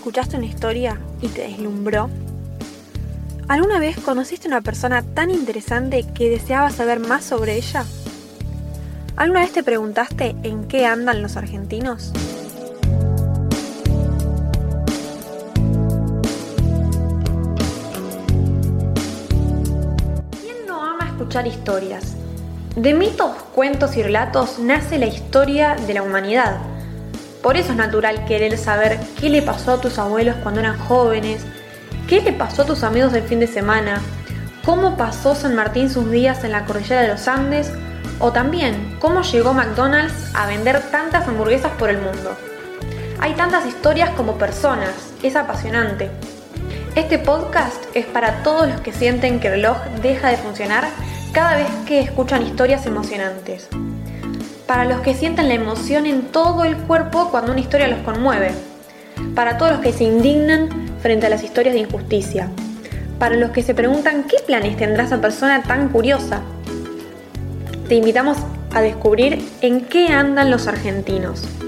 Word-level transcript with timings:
escuchaste 0.00 0.38
una 0.38 0.46
historia 0.46 0.98
y 1.20 1.28
te 1.28 1.42
deslumbró? 1.42 2.08
¿Alguna 3.48 3.78
vez 3.78 3.98
conociste 3.98 4.48
una 4.48 4.62
persona 4.62 5.02
tan 5.02 5.30
interesante 5.30 6.06
que 6.14 6.30
deseabas 6.30 6.76
saber 6.76 7.00
más 7.00 7.22
sobre 7.22 7.56
ella? 7.56 7.84
¿Alguna 9.16 9.40
vez 9.40 9.52
te 9.52 9.62
preguntaste 9.62 10.34
en 10.42 10.64
qué 10.68 10.86
andan 10.86 11.20
los 11.20 11.36
argentinos? 11.36 12.12
¿Quién 20.40 20.66
no 20.66 20.82
ama 20.82 21.08
escuchar 21.08 21.46
historias? 21.46 22.14
De 22.74 22.94
mitos, 22.94 23.32
cuentos 23.54 23.98
y 23.98 24.02
relatos 24.02 24.58
nace 24.60 24.98
la 24.98 25.08
historia 25.08 25.74
de 25.74 25.92
la 25.92 26.02
humanidad. 26.02 26.69
Por 27.42 27.56
eso 27.56 27.70
es 27.72 27.76
natural 27.76 28.24
querer 28.26 28.56
saber 28.58 28.98
qué 29.18 29.30
le 29.30 29.40
pasó 29.40 29.72
a 29.72 29.80
tus 29.80 29.98
abuelos 29.98 30.36
cuando 30.42 30.60
eran 30.60 30.78
jóvenes, 30.78 31.42
qué 32.06 32.20
le 32.20 32.32
pasó 32.32 32.62
a 32.62 32.66
tus 32.66 32.82
amigos 32.82 33.12
del 33.12 33.22
fin 33.22 33.40
de 33.40 33.46
semana, 33.46 34.00
cómo 34.64 34.96
pasó 34.96 35.34
San 35.34 35.54
Martín 35.54 35.88
sus 35.88 36.10
días 36.10 36.44
en 36.44 36.52
la 36.52 36.66
cordillera 36.66 37.02
de 37.02 37.08
los 37.08 37.26
Andes 37.28 37.72
o 38.18 38.30
también 38.30 38.96
cómo 39.00 39.22
llegó 39.22 39.54
McDonald's 39.54 40.34
a 40.34 40.46
vender 40.46 40.82
tantas 40.90 41.26
hamburguesas 41.26 41.72
por 41.78 41.88
el 41.88 41.98
mundo. 41.98 42.36
Hay 43.20 43.32
tantas 43.34 43.66
historias 43.66 44.10
como 44.10 44.36
personas, 44.36 44.90
es 45.22 45.34
apasionante. 45.34 46.10
Este 46.94 47.18
podcast 47.18 47.84
es 47.94 48.04
para 48.04 48.42
todos 48.42 48.68
los 48.68 48.80
que 48.80 48.92
sienten 48.92 49.40
que 49.40 49.48
el 49.48 49.54
reloj 49.54 49.78
deja 50.02 50.28
de 50.28 50.36
funcionar 50.36 50.88
cada 51.32 51.56
vez 51.56 51.68
que 51.86 52.00
escuchan 52.00 52.42
historias 52.42 52.84
emocionantes. 52.86 53.68
Para 54.70 54.84
los 54.84 55.00
que 55.00 55.14
sienten 55.14 55.48
la 55.48 55.54
emoción 55.54 56.06
en 56.06 56.22
todo 56.30 56.62
el 56.62 56.76
cuerpo 56.76 57.32
cuando 57.32 57.50
una 57.50 57.60
historia 57.60 57.88
los 57.88 57.98
conmueve. 58.04 58.52
Para 59.34 59.58
todos 59.58 59.72
los 59.72 59.80
que 59.80 59.92
se 59.92 60.04
indignan 60.04 60.68
frente 61.02 61.26
a 61.26 61.28
las 61.28 61.42
historias 61.42 61.74
de 61.74 61.80
injusticia. 61.80 62.48
Para 63.18 63.34
los 63.34 63.50
que 63.50 63.64
se 63.64 63.74
preguntan 63.74 64.22
qué 64.28 64.36
planes 64.46 64.76
tendrá 64.76 65.02
esa 65.02 65.20
persona 65.20 65.64
tan 65.64 65.88
curiosa. 65.88 66.42
Te 67.88 67.96
invitamos 67.96 68.38
a 68.72 68.80
descubrir 68.80 69.44
en 69.60 69.86
qué 69.86 70.06
andan 70.06 70.52
los 70.52 70.68
argentinos. 70.68 71.59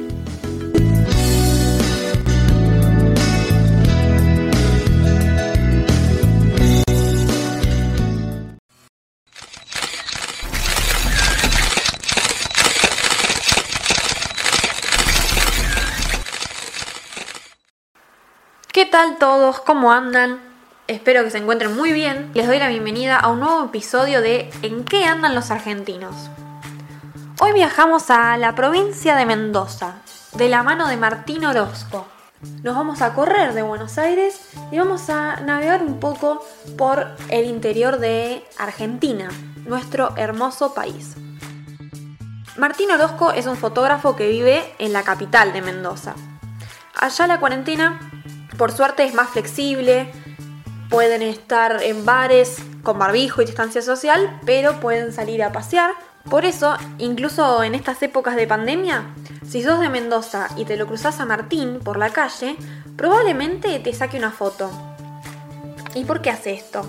Tal 18.93 19.17
todos? 19.17 19.59
¿Cómo 19.61 19.91
andan? 19.91 20.39
Espero 20.87 21.25
que 21.25 21.31
se 21.31 21.39
encuentren 21.39 21.75
muy 21.75 21.93
bien. 21.93 22.31
Les 22.35 22.47
doy 22.47 22.59
la 22.59 22.69
bienvenida 22.69 23.17
a 23.17 23.29
un 23.29 23.41
nuevo 23.41 23.65
episodio 23.65 24.21
de 24.21 24.53
¿En 24.61 24.85
qué 24.85 25.07
andan 25.07 25.35
los 25.35 25.51
argentinos? 25.51 26.15
Hoy 27.41 27.55
viajamos 27.55 28.11
a 28.11 28.37
la 28.37 28.55
provincia 28.55 29.17
de 29.17 29.25
Mendoza, 29.25 29.95
de 30.35 30.51
la 30.51 30.63
mano 30.63 30.89
de 30.89 30.99
Martín 30.99 31.47
Orozco. 31.47 32.07
Nos 32.63 32.77
vamos 32.77 33.01
a 33.01 33.15
correr 33.15 33.55
de 33.55 33.63
Buenos 33.63 33.97
Aires 33.97 34.51
y 34.71 34.79
vamos 34.79 35.09
a 35.09 35.37
navegar 35.37 35.83
un 35.83 35.99
poco 35.99 36.45
por 36.77 37.17
el 37.31 37.47
interior 37.47 37.99
de 37.99 38.45
Argentina, 38.59 39.31
nuestro 39.65 40.15
hermoso 40.19 40.75
país. 40.75 41.15
Martín 42.59 42.91
Orozco 42.91 43.33
es 43.33 43.47
un 43.47 43.57
fotógrafo 43.57 44.17
que 44.17 44.29
vive 44.29 44.75
en 44.79 44.93
la 44.93 45.03
capital 45.03 45.55
de 45.55 45.63
Mendoza. 45.63 46.15
Allá 46.95 47.27
la 47.27 47.41
cuarentena 47.41 47.99
por 48.57 48.73
suerte 48.73 49.05
es 49.05 49.15
más 49.15 49.31
flexible, 49.31 50.11
pueden 50.91 51.23
estar 51.23 51.83
en 51.83 52.05
bares 52.05 52.59
con 52.83 52.99
barbijo 52.99 53.43
y 53.43 53.47
distancia 53.47 53.83
social, 53.83 54.41
pero 54.45 54.81
pueden 54.81 55.13
salir 55.13 55.43
a 55.43 55.53
pasear. 55.53 55.93
Por 56.29 56.45
eso, 56.45 56.77
incluso 56.99 57.63
en 57.63 57.75
estas 57.75 58.03
épocas 58.03 58.37
de 58.37 58.47
pandemia, 58.47 59.07
si 59.49 59.63
sos 59.63 59.81
de 59.81 59.89
Mendoza 59.89 60.49
y 60.57 60.65
te 60.65 60.77
lo 60.77 60.87
cruzas 60.87 61.19
a 61.21 61.27
Martín 61.27 61.81
por 61.81 61.97
la 61.97 62.11
calle, 62.11 62.57
probablemente 62.97 63.79
te 63.81 63.93
saque 63.93 64.19
una 64.19 64.31
foto. 64.31 64.71
¿Y 65.95 66.05
por 66.05 66.23
qué 66.23 66.31
hace 66.31 66.53
esto? 66.53 66.85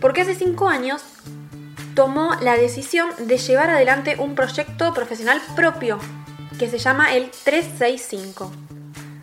Porque 0.00 0.20
hace 0.20 0.34
5 0.34 0.68
años 0.68 1.02
tomó 1.94 2.34
la 2.42 2.56
decisión 2.56 3.08
de 3.18 3.38
llevar 3.38 3.70
adelante 3.70 4.16
un 4.18 4.34
proyecto 4.34 4.92
profesional 4.92 5.40
propio 5.56 5.98
que 6.58 6.68
se 6.68 6.78
llama 6.78 7.14
el 7.14 7.30
365 7.30 8.52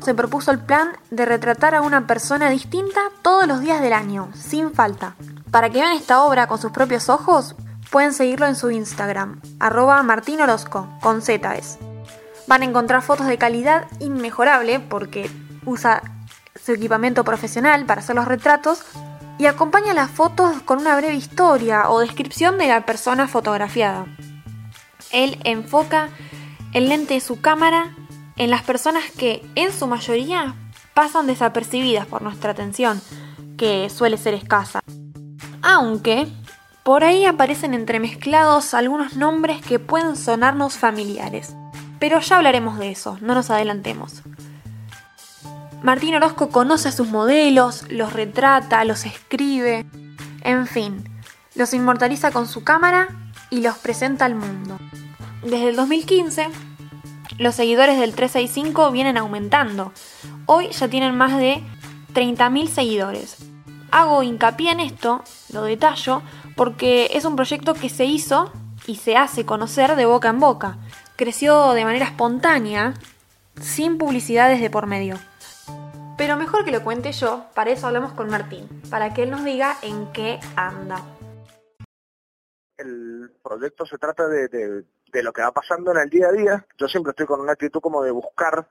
se 0.01 0.13
propuso 0.13 0.51
el 0.51 0.59
plan 0.59 0.91
de 1.09 1.25
retratar 1.25 1.75
a 1.75 1.81
una 1.81 2.07
persona 2.07 2.49
distinta 2.49 3.01
todos 3.21 3.47
los 3.47 3.61
días 3.61 3.81
del 3.81 3.93
año, 3.93 4.29
sin 4.33 4.73
falta. 4.73 5.15
Para 5.51 5.69
que 5.69 5.79
vean 5.79 5.95
esta 5.95 6.23
obra 6.23 6.47
con 6.47 6.59
sus 6.59 6.71
propios 6.71 7.09
ojos, 7.09 7.55
pueden 7.91 8.13
seguirlo 8.13 8.47
en 8.47 8.55
su 8.55 8.71
Instagram, 8.71 9.41
arroba 9.59 10.01
Martín 10.03 10.41
Orozco, 10.41 10.87
con 11.01 11.21
Z. 11.21 11.55
Van 12.47 12.61
a 12.61 12.65
encontrar 12.65 13.01
fotos 13.01 13.27
de 13.27 13.37
calidad 13.37 13.87
inmejorable 13.99 14.79
porque 14.79 15.29
usa 15.65 16.01
su 16.63 16.71
equipamiento 16.73 17.23
profesional 17.23 17.85
para 17.85 18.01
hacer 18.01 18.15
los 18.15 18.27
retratos 18.27 18.83
y 19.37 19.45
acompaña 19.45 19.93
las 19.93 20.11
fotos 20.11 20.61
con 20.63 20.79
una 20.79 20.95
breve 20.95 21.15
historia 21.15 21.89
o 21.89 21.99
descripción 21.99 22.57
de 22.57 22.67
la 22.67 22.85
persona 22.85 23.27
fotografiada. 23.27 24.05
Él 25.11 25.39
enfoca 25.43 26.09
el 26.73 26.89
lente 26.89 27.15
de 27.15 27.19
su 27.21 27.41
cámara 27.41 27.95
en 28.41 28.49
las 28.49 28.63
personas 28.63 29.03
que, 29.11 29.47
en 29.53 29.71
su 29.71 29.85
mayoría, 29.85 30.55
pasan 30.95 31.27
desapercibidas 31.27 32.07
por 32.07 32.23
nuestra 32.23 32.53
atención, 32.53 32.99
que 33.55 33.87
suele 33.91 34.17
ser 34.17 34.33
escasa. 34.33 34.79
Aunque, 35.61 36.27
por 36.81 37.03
ahí 37.03 37.23
aparecen 37.25 37.75
entremezclados 37.75 38.73
algunos 38.73 39.15
nombres 39.15 39.61
que 39.61 39.77
pueden 39.77 40.15
sonarnos 40.15 40.79
familiares. 40.79 41.55
Pero 41.99 42.19
ya 42.19 42.37
hablaremos 42.37 42.79
de 42.79 42.89
eso, 42.89 43.19
no 43.21 43.35
nos 43.35 43.51
adelantemos. 43.51 44.23
Martín 45.83 46.15
Orozco 46.15 46.49
conoce 46.49 46.89
a 46.89 46.93
sus 46.93 47.09
modelos, 47.09 47.85
los 47.91 48.11
retrata, 48.11 48.83
los 48.85 49.05
escribe, 49.05 49.85
en 50.41 50.65
fin, 50.65 51.03
los 51.53 51.75
inmortaliza 51.75 52.31
con 52.31 52.47
su 52.47 52.63
cámara 52.63 53.07
y 53.51 53.61
los 53.61 53.77
presenta 53.77 54.25
al 54.25 54.33
mundo. 54.33 54.79
Desde 55.43 55.69
el 55.69 55.75
2015, 55.75 56.49
los 57.37 57.55
seguidores 57.55 57.99
del 57.99 58.15
365 58.15 58.91
vienen 58.91 59.17
aumentando. 59.17 59.93
Hoy 60.45 60.69
ya 60.69 60.87
tienen 60.87 61.15
más 61.15 61.37
de 61.37 61.63
30.000 62.13 62.67
seguidores. 62.67 63.37
Hago 63.91 64.23
hincapié 64.23 64.71
en 64.71 64.79
esto, 64.79 65.23
lo 65.51 65.63
detallo, 65.63 66.21
porque 66.55 67.09
es 67.13 67.25
un 67.25 67.35
proyecto 67.35 67.73
que 67.73 67.89
se 67.89 68.05
hizo 68.05 68.51
y 68.87 68.95
se 68.95 69.17
hace 69.17 69.45
conocer 69.45 69.95
de 69.95 70.05
boca 70.05 70.29
en 70.29 70.39
boca. 70.39 70.77
Creció 71.15 71.73
de 71.73 71.85
manera 71.85 72.05
espontánea, 72.05 72.93
sin 73.59 73.97
publicidades 73.97 74.61
de 74.61 74.69
por 74.69 74.87
medio. 74.87 75.17
Pero 76.17 76.37
mejor 76.37 76.65
que 76.65 76.71
lo 76.71 76.83
cuente 76.83 77.11
yo, 77.11 77.45
para 77.53 77.71
eso 77.71 77.87
hablamos 77.87 78.13
con 78.13 78.29
Martín, 78.29 78.67
para 78.89 79.13
que 79.13 79.23
él 79.23 79.31
nos 79.31 79.43
diga 79.43 79.77
en 79.81 80.11
qué 80.11 80.39
anda. 80.55 81.01
El 82.77 83.31
proyecto 83.43 83.85
se 83.85 83.97
trata 83.97 84.27
de, 84.27 84.47
de 84.47 84.85
de 85.11 85.23
lo 85.23 85.33
que 85.33 85.41
va 85.41 85.51
pasando 85.51 85.91
en 85.91 85.97
el 85.97 86.09
día 86.09 86.27
a 86.27 86.31
día. 86.31 86.65
Yo 86.77 86.87
siempre 86.87 87.11
estoy 87.11 87.25
con 87.25 87.41
una 87.41 87.53
actitud 87.53 87.81
como 87.81 88.03
de 88.03 88.11
buscar 88.11 88.67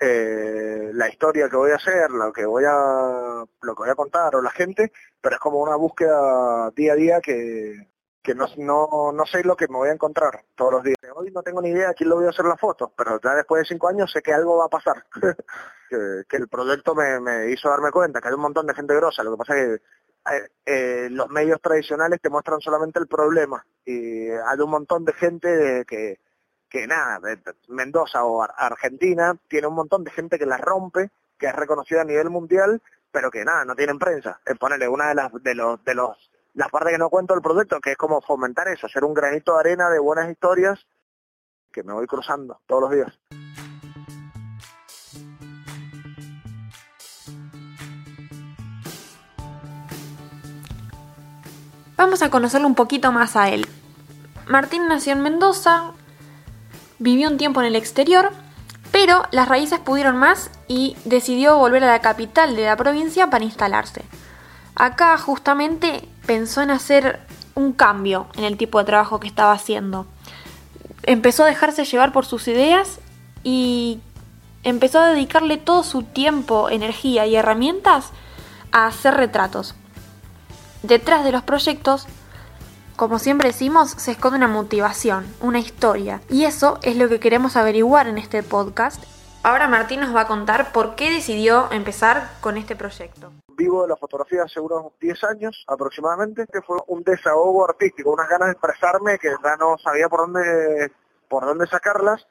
eh, 0.00 0.90
la 0.94 1.08
historia 1.08 1.48
que 1.48 1.56
voy 1.56 1.72
a 1.72 1.76
hacer, 1.76 2.10
lo 2.10 2.32
que 2.32 2.46
voy 2.46 2.64
a 2.66 3.44
lo 3.62 3.74
que 3.74 3.82
voy 3.82 3.90
a 3.90 3.94
contar 3.94 4.36
o 4.36 4.42
la 4.42 4.50
gente, 4.50 4.92
pero 5.20 5.36
es 5.36 5.40
como 5.40 5.60
una 5.60 5.76
búsqueda 5.76 6.70
día 6.70 6.92
a 6.92 6.96
día 6.96 7.20
que, 7.20 7.88
que 8.22 8.34
no, 8.34 8.46
no, 8.58 9.12
no 9.12 9.26
sé 9.26 9.42
lo 9.42 9.56
que 9.56 9.68
me 9.68 9.76
voy 9.76 9.88
a 9.88 9.94
encontrar 9.94 10.44
todos 10.54 10.72
los 10.74 10.82
días. 10.84 10.96
Hoy 11.14 11.30
no 11.32 11.42
tengo 11.42 11.60
ni 11.60 11.70
idea 11.70 11.90
a 11.90 11.94
quién 11.94 12.10
lo 12.10 12.16
voy 12.16 12.26
a 12.26 12.30
hacer 12.30 12.44
la 12.44 12.56
foto, 12.56 12.92
pero 12.96 13.20
ya 13.20 13.34
después 13.34 13.62
de 13.62 13.68
cinco 13.68 13.88
años 13.88 14.12
sé 14.12 14.22
que 14.22 14.32
algo 14.32 14.58
va 14.58 14.66
a 14.66 14.68
pasar. 14.68 15.04
que, 15.90 16.22
que, 16.28 16.36
el 16.36 16.48
proyecto 16.48 16.94
me, 16.94 17.18
me 17.20 17.50
hizo 17.50 17.68
darme 17.68 17.90
cuenta 17.90 18.20
que 18.20 18.28
hay 18.28 18.34
un 18.34 18.42
montón 18.42 18.66
de 18.66 18.74
gente 18.74 18.94
grosa, 18.94 19.24
lo 19.24 19.32
que 19.32 19.38
pasa 19.38 19.58
es 19.58 19.78
que 19.78 19.84
eh, 20.32 20.48
eh, 20.66 21.08
los 21.10 21.28
medios 21.30 21.60
tradicionales 21.60 22.20
te 22.20 22.30
muestran 22.30 22.60
solamente 22.60 22.98
el 22.98 23.06
problema 23.06 23.64
y 23.84 24.28
hay 24.28 24.58
un 24.62 24.70
montón 24.70 25.04
de 25.04 25.12
gente 25.12 25.84
que, 25.86 26.20
que 26.68 26.86
nada, 26.86 27.20
Mendoza 27.68 28.24
o 28.24 28.42
Argentina 28.42 29.36
tiene 29.48 29.66
un 29.66 29.74
montón 29.74 30.04
de 30.04 30.10
gente 30.10 30.38
que 30.38 30.46
la 30.46 30.58
rompe, 30.58 31.10
que 31.38 31.46
es 31.46 31.54
reconocida 31.54 32.02
a 32.02 32.04
nivel 32.04 32.30
mundial, 32.30 32.82
pero 33.10 33.30
que 33.30 33.44
nada, 33.44 33.64
no 33.64 33.74
tienen 33.74 33.98
prensa. 33.98 34.40
Es 34.44 34.58
ponerle 34.58 34.88
una 34.88 35.08
de 35.08 35.14
las 35.14 35.32
de 35.42 35.54
los 35.54 35.82
de 35.84 35.94
los 35.94 36.30
las 36.54 36.68
partes 36.70 36.92
que 36.92 36.98
no 36.98 37.08
cuento 37.08 37.34
del 37.34 37.42
proyecto, 37.42 37.80
que 37.80 37.92
es 37.92 37.96
como 37.96 38.20
fomentar 38.20 38.68
eso, 38.68 38.86
hacer 38.86 39.04
un 39.04 39.14
granito 39.14 39.54
de 39.54 39.60
arena 39.60 39.90
de 39.90 39.98
buenas 39.98 40.28
historias 40.28 40.86
que 41.72 41.82
me 41.82 41.92
voy 41.92 42.06
cruzando 42.06 42.60
todos 42.66 42.82
los 42.82 42.90
días. 42.90 43.47
Vamos 51.98 52.22
a 52.22 52.30
conocerlo 52.30 52.68
un 52.68 52.76
poquito 52.76 53.10
más 53.10 53.34
a 53.34 53.48
él. 53.48 53.66
Martín 54.46 54.86
nació 54.86 55.14
en 55.14 55.20
Mendoza, 55.20 55.90
vivió 57.00 57.28
un 57.28 57.38
tiempo 57.38 57.60
en 57.60 57.66
el 57.66 57.76
exterior 57.76 58.30
Pero 58.92 59.24
las 59.32 59.48
raíces 59.48 59.80
pudieron 59.80 60.16
más 60.16 60.50
y 60.68 60.96
decidió 61.04 61.58
volver 61.58 61.82
a 61.82 61.88
la 61.88 62.00
capital 62.00 62.54
de 62.54 62.66
la 62.66 62.76
provincia 62.76 63.30
para 63.30 63.44
instalarse. 63.44 64.02
Acá 64.76 65.18
justamente 65.18 66.08
pensó 66.24 66.62
en 66.62 66.70
hacer 66.70 67.20
un 67.56 67.72
cambio 67.72 68.28
en 68.36 68.44
el 68.44 68.56
tipo 68.56 68.78
de 68.78 68.84
trabajo 68.84 69.18
que 69.18 69.26
estaba 69.26 69.52
haciendo. 69.52 70.06
Empezó 71.02 71.42
a 71.42 71.46
dejarse 71.46 71.84
llevar 71.84 72.12
por 72.12 72.26
sus 72.26 72.46
ideas 72.46 73.00
y 73.42 73.98
empezó 74.62 75.00
a 75.00 75.08
dedicarle 75.08 75.56
todo 75.56 75.82
su 75.82 76.04
tiempo, 76.04 76.70
energía 76.70 77.26
y 77.26 77.34
herramientas 77.34 78.10
a 78.70 78.86
hacer 78.86 79.14
retratos. 79.14 79.74
Detrás 80.82 81.24
de 81.24 81.32
los 81.32 81.42
proyectos, 81.42 82.06
como 82.96 83.18
siempre 83.18 83.48
decimos, 83.48 83.90
se 83.90 84.12
esconde 84.12 84.38
una 84.38 84.46
motivación, 84.46 85.26
una 85.40 85.58
historia. 85.58 86.20
Y 86.28 86.44
eso 86.44 86.78
es 86.82 86.96
lo 86.96 87.08
que 87.08 87.18
queremos 87.18 87.56
averiguar 87.56 88.06
en 88.06 88.16
este 88.16 88.44
podcast. 88.44 89.02
Ahora 89.42 89.66
Martín 89.66 90.00
nos 90.00 90.14
va 90.14 90.22
a 90.22 90.26
contar 90.28 90.70
por 90.72 90.94
qué 90.94 91.10
decidió 91.10 91.68
empezar 91.72 92.30
con 92.40 92.56
este 92.56 92.76
proyecto. 92.76 93.32
Vivo 93.56 93.82
de 93.82 93.88
la 93.88 93.96
fotografía 93.96 94.44
hace 94.44 94.60
unos 94.60 94.92
10 95.00 95.24
años 95.24 95.64
aproximadamente, 95.66 96.46
que 96.52 96.62
fue 96.62 96.76
un 96.86 97.02
desahogo 97.02 97.68
artístico, 97.68 98.12
unas 98.12 98.28
ganas 98.28 98.46
de 98.46 98.52
expresarme 98.52 99.18
que 99.18 99.30
ya 99.42 99.56
no 99.56 99.76
sabía 99.78 100.08
por 100.08 100.20
dónde, 100.20 100.92
por 101.28 101.44
dónde 101.44 101.66
sacarlas 101.66 102.24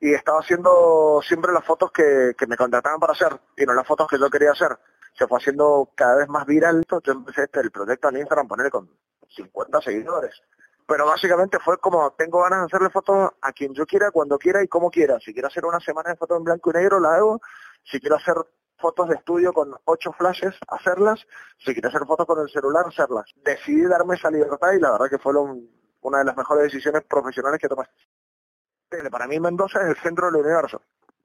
y 0.00 0.12
estaba 0.12 0.40
haciendo 0.40 1.20
siempre 1.22 1.52
las 1.52 1.64
fotos 1.64 1.92
que, 1.92 2.32
que 2.36 2.46
me 2.48 2.56
contrataban 2.56 2.98
para 2.98 3.12
hacer 3.12 3.40
y 3.56 3.64
no 3.64 3.74
las 3.74 3.86
fotos 3.86 4.08
que 4.08 4.18
yo 4.18 4.28
quería 4.28 4.50
hacer 4.50 4.76
se 5.14 5.26
fue 5.26 5.38
haciendo 5.38 5.90
cada 5.94 6.16
vez 6.16 6.28
más 6.28 6.46
viral. 6.46 6.84
Yo 6.88 7.12
empecé 7.12 7.44
este, 7.44 7.60
el 7.60 7.70
proyecto 7.70 8.08
en 8.08 8.18
Instagram 8.18 8.48
poner 8.48 8.70
con 8.70 8.90
50 9.28 9.80
seguidores. 9.80 10.40
Pero 10.86 11.06
básicamente 11.06 11.58
fue 11.60 11.78
como, 11.78 12.12
tengo 12.12 12.42
ganas 12.42 12.60
de 12.60 12.66
hacerle 12.66 12.90
fotos 12.90 13.30
a 13.40 13.52
quien 13.52 13.72
yo 13.72 13.86
quiera, 13.86 14.10
cuando 14.10 14.38
quiera 14.38 14.62
y 14.62 14.68
como 14.68 14.90
quiera. 14.90 15.18
Si 15.20 15.32
quiero 15.32 15.48
hacer 15.48 15.64
una 15.64 15.80
semana 15.80 16.10
de 16.10 16.16
fotos 16.16 16.38
en 16.38 16.44
blanco 16.44 16.70
y 16.70 16.74
negro, 16.74 17.00
la 17.00 17.14
hago. 17.14 17.40
Si 17.84 18.00
quiero 18.00 18.16
hacer 18.16 18.34
fotos 18.78 19.08
de 19.08 19.14
estudio 19.14 19.52
con 19.52 19.74
ocho 19.84 20.12
flashes, 20.12 20.54
hacerlas. 20.68 21.24
Si 21.58 21.72
quiero 21.72 21.88
hacer 21.88 22.04
fotos 22.04 22.26
con 22.26 22.40
el 22.40 22.50
celular, 22.50 22.84
hacerlas. 22.86 23.30
Decidí 23.36 23.82
darme 23.84 24.16
esa 24.16 24.30
libertad 24.30 24.72
y 24.72 24.80
la 24.80 24.90
verdad 24.90 25.08
que 25.08 25.18
fue 25.18 25.32
una 26.00 26.18
de 26.18 26.24
las 26.24 26.36
mejores 26.36 26.64
decisiones 26.64 27.04
profesionales 27.04 27.60
que 27.60 27.68
tomé. 27.68 27.84
Para 29.10 29.26
mí 29.26 29.40
Mendoza 29.40 29.80
es 29.82 29.96
el 29.96 30.02
centro 30.02 30.26
del 30.30 30.42
universo. 30.42 30.82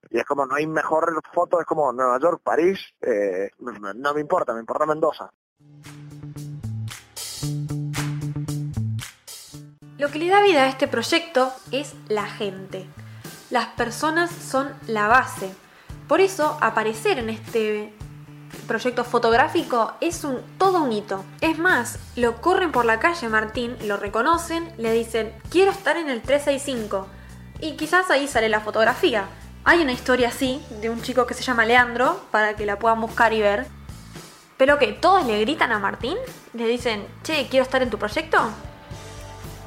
Y 0.10 0.20
es 0.20 0.26
como, 0.26 0.46
no 0.46 0.56
hay 0.56 0.68
mejor 0.68 1.22
foto, 1.34 1.60
es 1.60 1.66
como 1.66 1.92
Nueva 1.92 2.20
York, 2.20 2.42
París, 2.44 2.80
eh, 3.02 3.50
no 3.60 4.14
me 4.14 4.22
importa, 4.22 4.54
me 4.54 4.60
importa 4.60 4.86
Mendoza. 4.86 5.32
Lo 9.98 10.10
que 10.10 10.20
le 10.20 10.30
da 10.30 10.44
vida 10.44 10.64
a 10.64 10.68
este 10.68 10.88
proyecto 10.88 11.52
es 11.72 11.96
la 12.08 12.26
gente. 12.26 12.88
Las 13.50 13.68
personas 13.70 14.32
son 14.32 14.70
la 14.86 15.08
base. 15.08 15.54
Por 16.08 16.22
eso 16.22 16.58
aparecer 16.62 17.18
en 17.18 17.30
este 17.30 17.94
proyecto 18.68 19.04
fotográfico 19.04 19.94
es 20.00 20.24
un 20.24 20.42
todo 20.58 20.84
un 20.84 20.92
hito. 20.92 21.26
Es 21.42 21.58
más, 21.58 21.98
lo 22.16 22.42
corren 22.42 22.72
por 22.72 22.86
la 22.86 23.00
calle 23.00 23.28
Martín, 23.28 23.76
lo 23.86 23.98
reconocen, 23.98 24.72
le 24.78 24.92
dicen, 24.92 25.34
quiero 25.50 25.72
estar 25.72 25.98
en 25.98 26.10
el 26.10 26.22
365. 26.22 27.08
Y 27.60 27.76
quizás 27.76 28.12
ahí 28.12 28.28
sale 28.28 28.50
la 28.50 28.60
fotografía. 28.60 29.28
Hay 29.70 29.82
una 29.82 29.92
historia 29.92 30.30
así, 30.30 30.66
de 30.80 30.90
un 30.90 31.02
chico 31.02 31.28
que 31.28 31.34
se 31.34 31.44
llama 31.44 31.66
Leandro, 31.66 32.22
para 32.32 32.56
que 32.56 32.66
la 32.66 32.80
puedan 32.80 33.02
buscar 33.02 33.34
y 33.34 33.42
ver. 33.42 33.66
Pero 34.56 34.80
que 34.80 34.94
todos 34.94 35.28
le 35.28 35.42
gritan 35.42 35.74
a 35.74 35.78
Martín, 35.78 36.18
le 36.54 36.68
dicen, 36.68 37.06
che, 37.24 37.48
quiero 37.50 37.66
estar 37.66 37.82
en 37.82 37.90
tu 37.90 37.98
proyecto. 37.98 38.38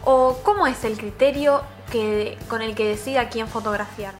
¿O 0.06 0.38
cómo 0.43 0.67
es 0.67 0.85
el 0.85 0.97
criterio 0.97 1.61
que, 1.93 2.38
con 2.49 2.62
el 2.62 2.75
que 2.75 2.88
decide 2.88 3.19
a 3.19 3.29
quién 3.29 3.47
fotografiar? 3.47 4.14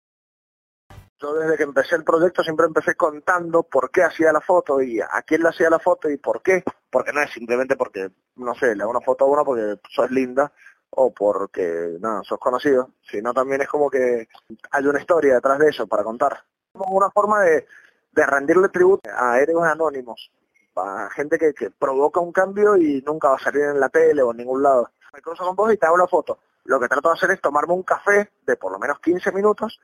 Yo 1.19 1.33
desde 1.33 1.57
que 1.57 1.63
empecé 1.63 1.97
el 1.97 2.05
proyecto 2.05 2.43
siempre 2.43 2.67
empecé 2.67 2.95
contando 2.95 3.63
por 3.63 3.91
qué 3.91 4.03
hacía 4.03 4.35
la 4.35 4.43
foto 4.43 4.83
y 4.83 5.01
a 5.01 5.23
quién 5.27 5.43
le 5.43 5.49
hacía 5.49 5.71
la 5.71 5.79
foto 5.79 6.11
y 6.11 6.19
por 6.19 6.43
qué. 6.43 6.63
Porque 6.91 7.15
no 7.15 7.23
es 7.23 7.33
simplemente 7.33 7.77
porque, 7.77 8.11
no 8.37 8.55
sé, 8.55 8.77
le 8.77 8.83
hago 8.83 8.91
una 8.91 9.01
foto 9.01 9.25
a 9.25 9.29
uno 9.29 9.47
porque 9.47 9.81
sos 9.89 10.11
linda, 10.11 10.53
o 10.91 11.13
porque, 11.13 11.97
nada, 12.01 12.23
sos 12.25 12.39
conocido, 12.39 12.91
sino 13.03 13.33
también 13.33 13.63
es 13.63 13.69
como 13.69 13.91
que 13.91 14.29
hay 14.71 14.87
una 14.87 15.01
historia 15.01 15.35
detrás 15.35 15.59
de 15.59 15.69
eso 15.69 15.87
para 15.87 16.05
contar. 16.05 16.45
Como 16.73 16.97
una 16.97 17.11
forma 17.11 17.41
de, 17.43 17.67
de 18.13 18.27
rendirle 18.27 18.69
tributo 18.69 19.09
a 19.15 19.39
héroes 19.39 19.71
anónimos, 19.71 20.31
a 20.77 21.11
gente 21.11 21.39
que, 21.39 21.53
que, 21.53 21.71
provoca 21.71 22.21
un 22.21 22.33
cambio 22.33 22.77
y 22.77 23.03
nunca 23.03 23.29
va 23.29 23.37
a 23.37 23.39
salir 23.39 23.63
en 23.63 23.81
la 23.81 23.89
tele 23.89 24.23
o 24.23 24.31
en 24.31 24.39
ningún 24.39 24.63
lado. 24.63 24.91
Me 25.13 25.21
cruzo 25.21 25.45
con 25.45 25.57
vos 25.57 25.73
y 25.73 25.77
te 25.77 25.87
hago 25.87 25.97
la 25.97 26.07
foto. 26.07 26.39
Lo 26.65 26.79
que 26.81 26.89
trato 26.89 27.09
de 27.09 27.15
hacer 27.15 27.31
es 27.33 27.41
tomarme 27.41 27.75
un 27.75 27.83
café 27.83 28.31
de 28.47 28.57
por 28.57 28.73
lo 28.73 28.79
menos 28.79 28.99
15 29.01 29.33
minutos 29.33 29.81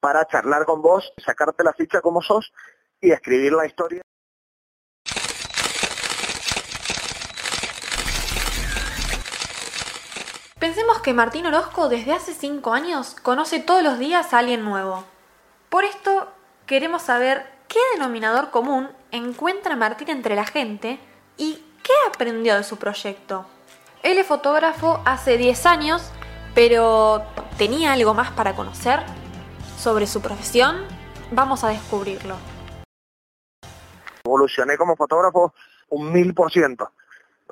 para 0.00 0.26
charlar 0.26 0.64
con 0.64 0.80
vos, 0.80 1.12
sacarte 1.16 1.64
la 1.64 1.72
ficha 1.72 2.00
como 2.00 2.22
sos 2.22 2.52
y 3.00 3.10
escribir 3.10 3.52
la 3.52 3.66
historia 3.66 4.02
Pensemos 10.78 11.02
que 11.02 11.12
Martín 11.12 11.44
Orozco 11.44 11.88
desde 11.88 12.12
hace 12.12 12.32
5 12.32 12.72
años 12.72 13.16
conoce 13.20 13.58
todos 13.58 13.82
los 13.82 13.98
días 13.98 14.32
a 14.32 14.38
alguien 14.38 14.64
nuevo. 14.64 15.02
Por 15.70 15.82
esto 15.82 16.28
queremos 16.66 17.02
saber 17.02 17.44
qué 17.66 17.80
denominador 17.94 18.50
común 18.52 18.88
encuentra 19.10 19.74
Martín 19.74 20.08
entre 20.08 20.36
la 20.36 20.44
gente 20.44 21.00
y 21.36 21.60
qué 21.82 21.92
aprendió 22.06 22.54
de 22.54 22.62
su 22.62 22.76
proyecto. 22.76 23.44
Él 24.04 24.18
es 24.18 24.26
fotógrafo 24.28 25.02
hace 25.04 25.36
10 25.36 25.66
años, 25.66 26.12
pero 26.54 27.24
¿tenía 27.56 27.92
algo 27.92 28.14
más 28.14 28.30
para 28.30 28.54
conocer 28.54 29.00
sobre 29.76 30.06
su 30.06 30.22
profesión? 30.22 30.84
Vamos 31.32 31.64
a 31.64 31.70
descubrirlo. 31.70 32.36
Evolucioné 34.24 34.76
como 34.76 34.94
fotógrafo 34.94 35.52
un 35.88 36.12
mil 36.12 36.34
por 36.34 36.52
ciento 36.52 36.92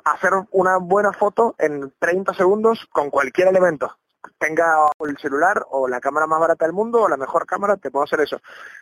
hacer 0.03 0.31
una 0.51 0.77
buena 0.77 1.11
foto 1.13 1.55
en 1.57 1.93
30 1.99 2.33
segundos 2.33 2.87
con 2.91 3.09
cualquier 3.09 3.49
elemento. 3.49 3.97
Tenga 4.39 4.89
el 4.99 5.17
celular 5.17 5.65
o 5.69 5.87
la 5.87 5.99
cámara 5.99 6.27
más 6.27 6.39
barata 6.39 6.65
del 6.65 6.73
mundo 6.73 7.01
o 7.01 7.07
la 7.09 7.17
mejor 7.17 7.45
cámara, 7.45 7.77
te 7.77 7.91
puedo 7.91 8.03
hacer 8.03 8.21
eso. 8.21 8.39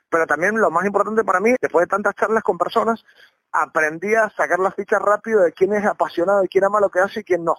Pero 0.10 0.26
también 0.26 0.60
lo 0.60 0.72
más 0.72 0.86
importante 0.86 1.24
para 1.24 1.40
mí, 1.40 1.56
después 1.62 1.84
de 1.84 1.88
tantas 1.88 2.16
charlas 2.16 2.44
con 2.44 2.58
personas, 2.58 3.04
aprendí 3.52 4.16
a 4.16 4.30
sacar 4.32 4.60
las 4.60 4.76
fichas 4.76 5.02
rápido 5.02 5.42
de 5.42 5.54
quién 5.54 5.74
es 5.74 5.86
apasionado 5.86 6.44
y 6.44 6.48
quién 6.48 6.66
ama 6.66 6.80
lo 6.80 6.90
que 6.90 7.00
hace 7.00 7.22
y 7.22 7.24
quién 7.24 7.44
no. 7.44 7.56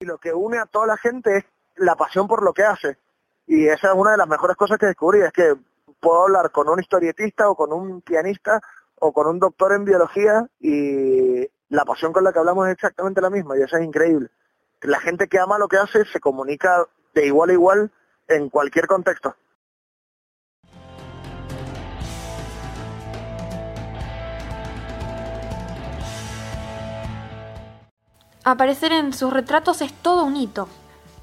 Y 0.00 0.04
lo 0.04 0.18
que 0.18 0.32
une 0.32 0.58
a 0.58 0.66
toda 0.66 0.86
la 0.86 0.96
gente 0.96 1.38
es 1.38 1.44
la 1.76 1.96
pasión 1.96 2.28
por 2.28 2.42
lo 2.42 2.52
que 2.52 2.64
hace. 2.64 2.98
Y 3.46 3.66
esa 3.66 3.88
es 3.88 3.94
una 3.94 4.12
de 4.12 4.18
las 4.18 4.28
mejores 4.28 4.56
cosas 4.56 4.78
que 4.78 4.86
descubrí, 4.86 5.20
es 5.20 5.32
que 5.32 5.54
puedo 6.00 6.24
hablar 6.24 6.50
con 6.50 6.68
un 6.68 6.80
historietista 6.80 7.48
o 7.48 7.56
con 7.56 7.72
un 7.72 8.02
pianista 8.02 8.60
o 8.98 9.12
con 9.12 9.26
un 9.26 9.38
doctor 9.38 9.72
en 9.72 9.84
biología 9.84 10.46
y 10.60 11.48
la 11.68 11.84
pasión 11.84 12.12
con 12.12 12.24
la 12.24 12.32
que 12.32 12.38
hablamos 12.38 12.66
es 12.68 12.74
exactamente 12.74 13.20
la 13.20 13.30
misma 13.30 13.56
y 13.56 13.62
eso 13.62 13.76
es 13.76 13.84
increíble. 13.84 14.28
La 14.82 15.00
gente 15.00 15.28
que 15.28 15.38
ama 15.38 15.58
lo 15.58 15.68
que 15.68 15.78
hace 15.78 16.04
se 16.04 16.20
comunica 16.20 16.86
de 17.14 17.26
igual 17.26 17.50
a 17.50 17.52
igual 17.52 17.90
en 18.28 18.50
cualquier 18.50 18.86
contexto. 18.86 19.34
Aparecer 28.44 28.92
en 28.92 29.12
sus 29.12 29.32
retratos 29.32 29.82
es 29.82 29.92
todo 29.92 30.22
un 30.22 30.36
hito. 30.36 30.68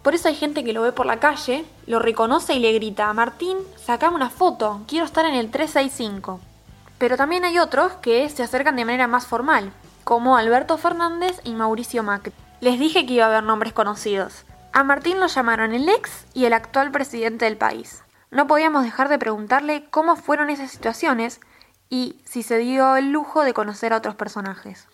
Por 0.01 0.13
eso 0.13 0.27
hay 0.27 0.35
gente 0.35 0.65
que 0.65 0.73
lo 0.73 0.81
ve 0.81 0.91
por 0.91 1.05
la 1.05 1.21
calle, 1.21 1.63
lo 1.87 1.99
reconoce 1.99 2.53
y 2.53 2.59
le 2.59 2.73
grita, 2.73 3.13
Martín, 3.13 3.57
sacame 3.77 4.17
una 4.17 4.29
foto, 4.29 4.81
quiero 4.89 5.05
estar 5.05 5.25
en 5.25 5.35
el 5.35 5.49
365. 5.49 6.41
Pero 6.97 7.15
también 7.15 7.45
hay 7.45 7.59
otros 7.59 7.93
que 8.01 8.27
se 8.27 8.43
acercan 8.43 8.75
de 8.75 8.83
manera 8.83 9.07
más 9.07 9.25
formal, 9.25 9.71
como 10.03 10.37
Alberto 10.37 10.77
Fernández 10.77 11.39
y 11.43 11.53
Mauricio 11.53 12.03
Macri. 12.03 12.33
Les 12.61 12.79
dije 12.79 13.05
que 13.05 13.13
iba 13.13 13.25
a 13.25 13.27
haber 13.27 13.43
nombres 13.43 13.73
conocidos. 13.73 14.45
A 14.71 14.83
Martín 14.83 15.19
lo 15.19 15.27
llamaron 15.27 15.73
el 15.73 15.87
ex 15.89 16.25
y 16.33 16.45
el 16.45 16.53
actual 16.53 16.91
presidente 16.91 17.45
del 17.45 17.57
país. 17.57 18.03
No 18.31 18.47
podíamos 18.47 18.83
dejar 18.83 19.09
de 19.09 19.19
preguntarle 19.19 19.85
cómo 19.91 20.15
fueron 20.15 20.49
esas 20.49 20.71
situaciones 20.71 21.39
y 21.89 22.21
si 22.25 22.41
se 22.41 22.57
dio 22.57 22.95
el 22.95 23.11
lujo 23.11 23.43
de 23.43 23.53
conocer 23.53 23.93
a 23.93 23.97
otros 23.97 24.15
personajes. 24.15 24.87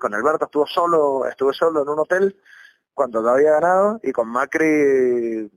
Con 0.00 0.14
Alberto 0.14 0.46
estuvo 0.46 0.66
solo, 0.66 1.26
estuve 1.26 1.52
solo 1.52 1.82
en 1.82 1.88
un 1.88 1.98
hotel 2.00 2.36
cuando 2.92 3.22
lo 3.22 3.30
había 3.30 3.52
ganado 3.52 4.00
y 4.02 4.10
con 4.10 4.28
Macri 4.28 5.50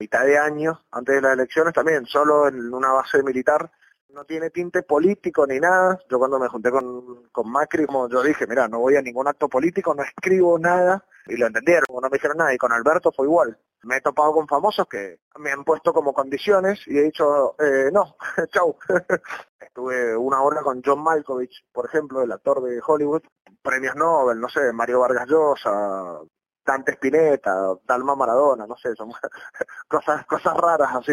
mitad 0.00 0.24
de 0.24 0.38
año 0.38 0.80
antes 0.90 1.14
de 1.14 1.22
las 1.22 1.34
elecciones 1.34 1.74
también, 1.74 2.06
solo 2.06 2.48
en 2.48 2.72
una 2.72 2.92
base 2.92 3.22
militar 3.22 3.70
no 4.18 4.24
tiene 4.24 4.50
tinte 4.50 4.82
político 4.82 5.46
ni 5.46 5.60
nada. 5.60 5.96
Yo 6.10 6.18
cuando 6.18 6.40
me 6.40 6.48
junté 6.48 6.72
con, 6.72 7.28
con 7.30 7.48
Macri, 7.48 7.86
como 7.86 8.08
yo 8.08 8.20
dije, 8.20 8.48
mira, 8.48 8.66
no 8.66 8.80
voy 8.80 8.96
a 8.96 9.02
ningún 9.02 9.28
acto 9.28 9.48
político, 9.48 9.94
no 9.94 10.02
escribo 10.02 10.58
nada, 10.58 11.04
y 11.28 11.36
lo 11.36 11.46
entendieron, 11.46 11.84
no 11.88 12.00
me 12.00 12.16
dijeron 12.16 12.36
nada, 12.36 12.52
y 12.52 12.58
con 12.58 12.72
Alberto 12.72 13.12
fue 13.12 13.26
igual. 13.26 13.56
Me 13.84 13.98
he 13.98 14.00
topado 14.00 14.32
con 14.32 14.48
famosos 14.48 14.88
que 14.88 15.20
me 15.38 15.52
han 15.52 15.62
puesto 15.62 15.92
como 15.92 16.12
condiciones 16.12 16.80
y 16.88 16.98
he 16.98 17.02
dicho, 17.02 17.54
eh, 17.60 17.90
no, 17.92 18.16
chau. 18.52 18.76
Estuve 19.60 20.16
una 20.16 20.42
hora 20.42 20.62
con 20.62 20.82
John 20.84 21.00
Malkovich, 21.00 21.64
por 21.72 21.86
ejemplo, 21.86 22.20
el 22.20 22.32
actor 22.32 22.60
de 22.60 22.80
Hollywood, 22.84 23.22
premios 23.62 23.94
Nobel, 23.94 24.40
no 24.40 24.48
sé, 24.48 24.72
Mario 24.72 24.98
Vargas 24.98 25.28
Llosa, 25.28 26.18
Dante 26.66 26.92
Spinetta, 26.92 27.54
Dalma 27.84 28.16
Maradona, 28.16 28.66
no 28.66 28.76
sé, 28.76 28.96
son 28.96 29.12
cosas, 29.88 30.26
cosas 30.26 30.56
raras 30.56 30.90
así. 30.96 31.12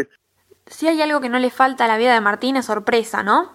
Si 0.67 0.87
hay 0.87 0.99
algo 0.99 1.21
que 1.21 1.29
no 1.29 1.37
le 1.37 1.51
falta 1.51 1.85
a 1.85 1.87
la 1.87 1.95
vida 1.95 2.15
de 2.15 2.21
Martín 2.21 2.57
es 2.57 2.65
sorpresa, 2.65 3.21
¿no? 3.21 3.51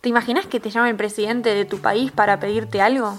¿Te 0.00 0.08
imaginas 0.08 0.46
que 0.46 0.60
te 0.60 0.70
llame 0.70 0.88
el 0.88 0.96
presidente 0.96 1.54
de 1.54 1.66
tu 1.66 1.82
país 1.82 2.10
para 2.10 2.40
pedirte 2.40 2.80
algo? 2.80 3.18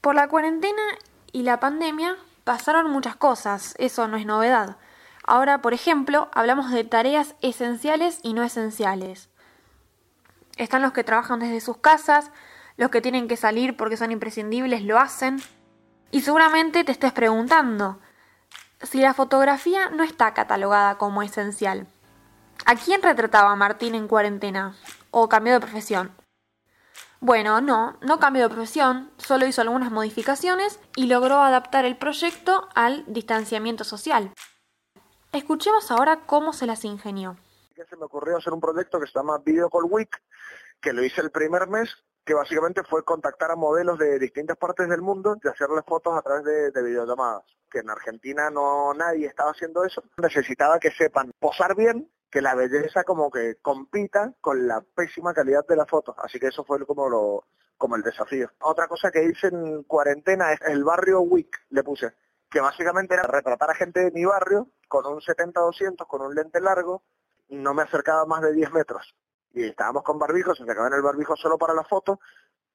Por 0.00 0.14
la 0.14 0.28
cuarentena 0.28 0.82
y 1.32 1.42
la 1.42 1.58
pandemia 1.58 2.16
pasaron 2.44 2.88
muchas 2.88 3.16
cosas, 3.16 3.74
eso 3.78 4.06
no 4.06 4.16
es 4.16 4.26
novedad. 4.26 4.76
Ahora, 5.24 5.60
por 5.60 5.74
ejemplo, 5.74 6.30
hablamos 6.34 6.70
de 6.70 6.84
tareas 6.84 7.34
esenciales 7.42 8.20
y 8.22 8.32
no 8.32 8.44
esenciales. 8.44 9.28
Están 10.60 10.82
los 10.82 10.92
que 10.92 11.04
trabajan 11.04 11.40
desde 11.40 11.62
sus 11.62 11.78
casas, 11.78 12.30
los 12.76 12.90
que 12.90 13.00
tienen 13.00 13.28
que 13.28 13.38
salir 13.38 13.78
porque 13.78 13.96
son 13.96 14.12
imprescindibles 14.12 14.82
lo 14.82 14.98
hacen. 14.98 15.40
Y 16.10 16.20
seguramente 16.20 16.84
te 16.84 16.92
estés 16.92 17.14
preguntando 17.14 17.98
si 18.82 19.00
la 19.00 19.14
fotografía 19.14 19.88
no 19.88 20.02
está 20.02 20.34
catalogada 20.34 20.98
como 20.98 21.22
esencial. 21.22 21.86
¿A 22.66 22.74
quién 22.76 23.00
retrataba 23.00 23.56
Martín 23.56 23.94
en 23.94 24.06
cuarentena? 24.06 24.76
¿O 25.10 25.30
cambió 25.30 25.54
de 25.54 25.60
profesión? 25.60 26.12
Bueno, 27.20 27.62
no, 27.62 27.96
no 28.02 28.20
cambió 28.20 28.42
de 28.42 28.54
profesión, 28.54 29.10
solo 29.16 29.46
hizo 29.46 29.62
algunas 29.62 29.90
modificaciones 29.90 30.78
y 30.94 31.06
logró 31.06 31.40
adaptar 31.40 31.86
el 31.86 31.96
proyecto 31.96 32.68
al 32.74 33.02
distanciamiento 33.06 33.84
social. 33.84 34.34
Escuchemos 35.32 35.90
ahora 35.90 36.20
cómo 36.26 36.52
se 36.52 36.66
las 36.66 36.84
ingenió. 36.84 37.38
Se 37.88 37.96
me 37.96 38.04
ocurrió 38.04 38.36
hacer 38.36 38.52
un 38.52 38.60
proyecto 38.60 39.00
que 39.00 39.06
se 39.06 39.12
llama 39.14 39.38
Video 39.38 39.70
Call 39.70 39.84
Week, 39.84 40.10
que 40.80 40.92
lo 40.92 41.02
hice 41.02 41.20
el 41.22 41.30
primer 41.30 41.66
mes, 41.68 41.88
que 42.24 42.34
básicamente 42.34 42.82
fue 42.84 43.04
contactar 43.04 43.50
a 43.50 43.56
modelos 43.56 43.98
de 43.98 44.18
distintas 44.18 44.56
partes 44.56 44.88
del 44.88 45.00
mundo 45.00 45.36
y 45.42 45.48
hacerles 45.48 45.84
fotos 45.86 46.16
a 46.16 46.22
través 46.22 46.44
de, 46.44 46.70
de 46.70 46.82
videollamadas. 46.82 47.44
Que 47.70 47.78
en 47.78 47.90
Argentina 47.90 48.50
no 48.50 48.92
nadie 48.92 49.26
estaba 49.26 49.52
haciendo 49.52 49.84
eso. 49.84 50.02
Necesitaba 50.18 50.78
que 50.78 50.90
sepan 50.90 51.32
posar 51.38 51.74
bien 51.74 52.10
que 52.30 52.42
la 52.42 52.54
belleza 52.54 53.04
como 53.04 53.30
que 53.30 53.56
compita 53.62 54.34
con 54.40 54.68
la 54.68 54.82
pésima 54.82 55.32
calidad 55.32 55.66
de 55.66 55.76
la 55.76 55.86
foto. 55.86 56.14
Así 56.18 56.38
que 56.38 56.48
eso 56.48 56.64
fue 56.64 56.84
como 56.86 57.08
lo 57.08 57.44
como 57.80 57.96
el 57.96 58.02
desafío. 58.02 58.50
Otra 58.60 58.88
cosa 58.88 59.10
que 59.10 59.24
hice 59.24 59.46
en 59.46 59.84
cuarentena 59.84 60.52
es 60.52 60.60
el 60.66 60.84
barrio 60.84 61.22
Week, 61.22 61.56
le 61.70 61.82
puse, 61.82 62.12
que 62.50 62.60
básicamente 62.60 63.14
era 63.14 63.22
retratar 63.22 63.70
a 63.70 63.74
gente 63.74 64.00
de 64.00 64.10
mi 64.10 64.26
barrio 64.26 64.68
con 64.86 65.06
un 65.06 65.20
70-200, 65.20 66.06
con 66.06 66.20
un 66.20 66.34
lente 66.34 66.60
largo, 66.60 67.02
no 67.50 67.74
me 67.74 67.82
acercaba 67.82 68.24
más 68.26 68.42
de 68.42 68.52
10 68.52 68.72
metros. 68.72 69.14
Y 69.52 69.64
estábamos 69.64 70.04
con 70.04 70.18
barbijos, 70.18 70.58
se 70.58 70.64
acababan 70.64 70.94
el 70.94 71.02
barbijo 71.02 71.36
solo 71.36 71.58
para 71.58 71.74
la 71.74 71.84
foto, 71.84 72.20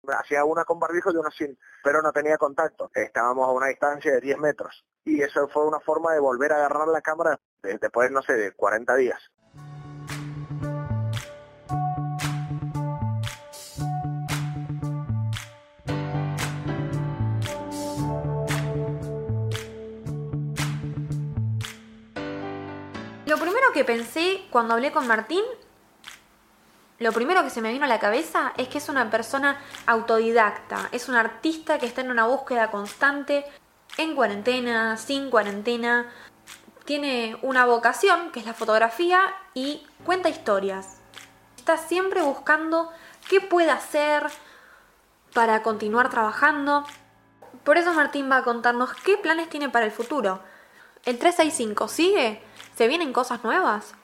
hacía 0.08 0.44
una 0.44 0.65
con 0.65 0.79
barbijo 0.79 1.12
y 1.12 1.17
una 1.17 1.32
sin, 1.32 1.58
pero 1.84 2.01
no 2.01 2.12
tenía 2.12 2.38
contacto. 2.38 2.91
Estábamos 2.94 3.48
a 3.48 3.51
una 3.51 3.67
distancia 3.67 4.12
de 4.12 4.22
10 4.22 4.38
metros. 4.38 4.86
Y 5.03 5.22
eso 5.22 5.48
fue 5.50 5.65
una 5.65 5.79
forma 5.79 6.13
de 6.13 6.20
volver 6.20 6.51
a 6.51 6.58
agarrar 6.58 6.88
la 6.88 7.01
cámara 7.01 7.39
después, 7.62 8.12
no 8.12 8.22
sé, 8.22 8.34
de 8.34 8.51
40 8.53 8.96
días. 8.96 9.20
Pensé 23.85 24.45
cuando 24.49 24.73
hablé 24.73 24.91
con 24.91 25.07
Martín, 25.07 25.43
lo 26.97 27.11
primero 27.11 27.43
que 27.43 27.49
se 27.49 27.61
me 27.61 27.71
vino 27.71 27.85
a 27.85 27.89
la 27.89 27.99
cabeza 27.99 28.53
es 28.57 28.69
que 28.69 28.77
es 28.77 28.87
una 28.87 29.09
persona 29.11 29.59
autodidacta, 29.85 30.87
es 30.91 31.09
un 31.09 31.15
artista 31.15 31.77
que 31.77 31.85
está 31.85 32.01
en 32.01 32.11
una 32.11 32.25
búsqueda 32.25 32.71
constante, 32.71 33.45
en 33.97 34.15
cuarentena, 34.15 34.97
sin 34.97 35.29
cuarentena, 35.29 36.09
tiene 36.85 37.37
una 37.41 37.65
vocación, 37.65 38.31
que 38.31 38.39
es 38.39 38.45
la 38.45 38.53
fotografía, 38.53 39.19
y 39.53 39.85
cuenta 40.05 40.29
historias. 40.29 40.97
Está 41.57 41.77
siempre 41.77 42.21
buscando 42.21 42.91
qué 43.27 43.41
puede 43.41 43.71
hacer 43.71 44.27
para 45.33 45.63
continuar 45.63 46.09
trabajando. 46.09 46.85
Por 47.63 47.77
eso 47.77 47.93
Martín 47.93 48.29
va 48.31 48.37
a 48.37 48.43
contarnos 48.43 48.93
qué 49.03 49.17
planes 49.17 49.49
tiene 49.49 49.69
para 49.69 49.85
el 49.85 49.91
futuro. 49.91 50.41
¿El 51.03 51.17
365 51.17 51.87
sigue? 51.87 52.41
¿Se 52.75 52.89
vienen 52.89 53.13
cosas 53.13 53.41
nuevas? 53.41 53.96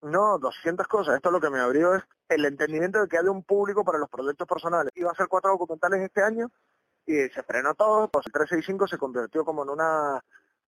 No, 0.00 0.38
200 0.38 0.88
cosas. 0.88 1.16
Esto 1.16 1.30
lo 1.30 1.40
que 1.40 1.50
me 1.50 1.60
abrió 1.60 1.94
es 1.94 2.02
el 2.30 2.46
entendimiento 2.46 3.02
de 3.02 3.08
que 3.08 3.18
hay 3.18 3.26
un 3.26 3.42
público 3.42 3.84
para 3.84 3.98
los 3.98 4.08
proyectos 4.08 4.48
personales. 4.48 4.92
Iba 4.94 5.10
a 5.10 5.12
hacer 5.12 5.28
cuatro 5.28 5.50
documentales 5.50 6.00
este 6.00 6.22
año 6.22 6.50
y 7.04 7.28
se 7.28 7.42
frenó 7.42 7.74
todo. 7.74 8.08
Pues 8.08 8.24
el 8.26 8.32
365 8.32 8.88
se 8.88 8.96
convirtió 8.96 9.44
como 9.44 9.62
en 9.62 9.70
una 9.70 10.24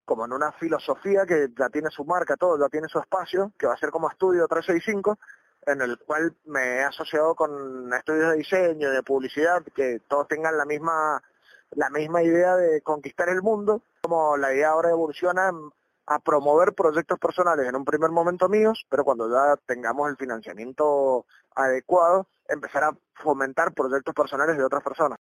como 0.05 0.27
en 0.27 0.33
una 0.33 0.53
filosofía 0.53 1.27
que 1.27 1.49
ya 1.59 1.71
tiene 1.71 1.89
su 1.91 2.05
marca, 2.05 2.37
todo, 2.37 2.59
ya 2.59 2.69
tiene 2.69 2.89
su 2.89 2.99
espacio, 2.99 3.53
que 3.59 3.67
va 3.67 3.73
a 3.73 3.79
ser 3.79 3.91
como 3.91 4.11
estudio 4.11 4.47
365, 4.47 5.19
en 5.67 5.81
el 5.81 5.99
cual 5.99 6.37
me 6.45 6.77
he 6.77 6.83
asociado 6.85 7.35
con 7.35 7.91
estudios 7.95 8.33
de 8.33 8.37
diseño, 8.37 8.91
de 8.91 9.03
publicidad, 9.03 9.65
que 9.75 10.01
todos 10.07 10.29
tengan 10.29 10.59
la 10.59 10.67
misma 10.67 11.23
la 11.71 11.89
misma 11.89 12.23
idea 12.23 12.55
de 12.55 12.83
conquistar 12.83 13.31
el 13.31 13.43
mundo, 13.43 13.83
como 14.03 14.37
la 14.37 14.53
idea 14.55 14.69
ahora 14.69 14.91
evoluciona 14.91 15.51
a 16.07 16.19
promover 16.19 16.75
proyectos 16.75 17.19
personales 17.19 17.67
en 17.67 17.77
un 17.77 17.85
primer 17.85 18.11
momento 18.11 18.49
míos, 18.49 18.87
pero 18.89 19.05
cuando 19.05 19.29
ya 19.29 19.57
tengamos 19.67 20.11
el 20.11 20.17
financiamiento 20.17 21.27
adecuado, 21.55 22.27
empezar 22.49 22.85
a 22.85 22.97
fomentar 23.15 23.73
proyectos 23.73 24.15
personales 24.15 24.57
de 24.57 24.65
otras 24.65 24.83
personas. 24.83 25.19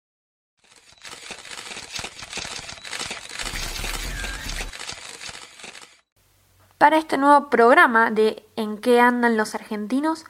Para 6.78 6.98
este 6.98 7.18
nuevo 7.18 7.50
programa 7.50 8.12
de 8.12 8.46
En 8.56 8.78
qué 8.78 9.00
andan 9.00 9.36
los 9.36 9.56
argentinos, 9.56 10.26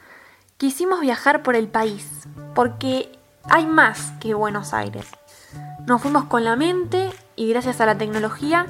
quisimos 0.56 1.00
viajar 1.00 1.42
por 1.42 1.56
el 1.56 1.68
país, 1.68 2.26
porque 2.54 3.18
hay 3.50 3.66
más 3.66 4.12
que 4.20 4.32
Buenos 4.32 4.72
Aires. 4.72 5.06
Nos 5.86 6.00
fuimos 6.00 6.24
con 6.24 6.44
la 6.44 6.56
mente 6.56 7.10
y 7.36 7.50
gracias 7.50 7.82
a 7.82 7.86
la 7.86 7.98
tecnología 7.98 8.66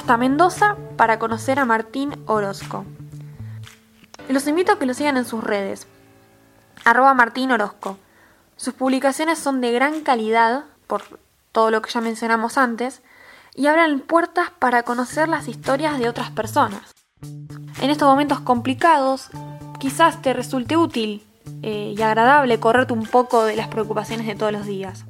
hasta 0.00 0.16
Mendoza 0.16 0.78
para 0.96 1.18
conocer 1.18 1.58
a 1.58 1.66
Martín 1.66 2.14
Orozco. 2.24 2.86
Los 4.30 4.46
invito 4.46 4.72
a 4.72 4.78
que 4.78 4.86
lo 4.86 4.94
sigan 4.94 5.18
en 5.18 5.26
sus 5.26 5.44
redes, 5.44 5.86
arroba 6.86 7.12
Martín 7.12 7.52
Orozco. 7.52 7.98
Sus 8.56 8.72
publicaciones 8.72 9.38
son 9.38 9.60
de 9.60 9.72
gran 9.72 10.00
calidad, 10.00 10.64
por 10.86 11.02
todo 11.52 11.70
lo 11.70 11.82
que 11.82 11.90
ya 11.90 12.00
mencionamos 12.00 12.56
antes, 12.56 13.02
y 13.54 13.66
abran 13.66 14.00
puertas 14.00 14.48
para 14.58 14.84
conocer 14.84 15.28
las 15.28 15.48
historias 15.48 15.98
de 15.98 16.08
otras 16.08 16.30
personas. 16.30 16.94
En 17.82 17.90
estos 17.90 18.08
momentos 18.08 18.40
complicados, 18.40 19.28
quizás 19.80 20.22
te 20.22 20.32
resulte 20.32 20.78
útil 20.78 21.26
eh, 21.60 21.92
y 21.94 22.00
agradable 22.00 22.58
correrte 22.58 22.94
un 22.94 23.04
poco 23.04 23.44
de 23.44 23.56
las 23.56 23.68
preocupaciones 23.68 24.26
de 24.26 24.34
todos 24.34 24.52
los 24.52 24.64
días. 24.64 25.04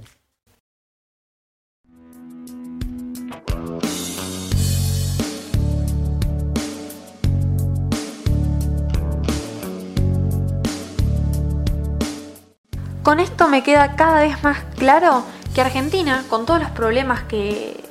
Con 13.03 13.19
esto 13.19 13.49
me 13.49 13.63
queda 13.63 13.97
cada 13.97 14.21
vez 14.21 14.43
más 14.43 14.59
claro 14.77 15.25
que 15.55 15.63
Argentina, 15.63 16.23
con 16.29 16.45
todos 16.45 16.61
los 16.61 16.71
problemas 16.71 17.23
que, 17.23 17.83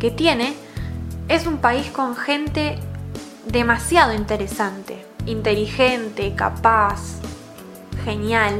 que 0.00 0.10
tiene, 0.10 0.54
es 1.28 1.46
un 1.46 1.58
país 1.58 1.90
con 1.90 2.16
gente 2.16 2.78
demasiado 3.46 4.14
interesante, 4.14 5.04
inteligente, 5.26 6.34
capaz, 6.34 7.20
genial. 8.04 8.58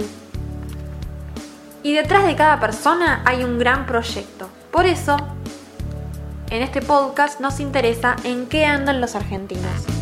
Y 1.82 1.94
detrás 1.94 2.26
de 2.26 2.36
cada 2.36 2.60
persona 2.60 3.22
hay 3.24 3.42
un 3.42 3.58
gran 3.58 3.86
proyecto. 3.86 4.50
Por 4.70 4.84
eso, 4.84 5.16
en 6.50 6.62
este 6.62 6.82
podcast 6.82 7.40
nos 7.40 7.58
interesa 7.58 8.16
en 8.24 8.46
qué 8.48 8.66
andan 8.66 9.00
los 9.00 9.14
argentinos. 9.14 9.95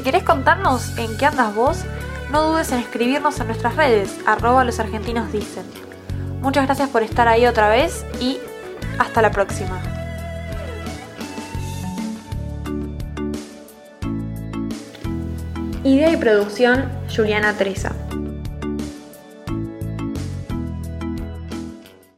Si 0.00 0.04
querés 0.04 0.22
contarnos 0.22 0.96
en 0.96 1.14
qué 1.18 1.26
andas 1.26 1.54
vos, 1.54 1.84
no 2.32 2.42
dudes 2.44 2.72
en 2.72 2.78
escribirnos 2.78 3.38
en 3.38 3.48
nuestras 3.48 3.76
redes, 3.76 4.16
arroba 4.26 4.64
los 4.64 4.80
argentinos 4.80 5.30
dicen. 5.30 5.62
Muchas 6.40 6.64
gracias 6.64 6.88
por 6.88 7.02
estar 7.02 7.28
ahí 7.28 7.44
otra 7.44 7.68
vez 7.68 8.06
y 8.18 8.38
hasta 8.98 9.20
la 9.20 9.30
próxima. 9.30 9.78
Idea 15.84 16.10
y 16.10 16.16
producción 16.16 16.90
Juliana 17.14 17.52
Treza. 17.58 17.92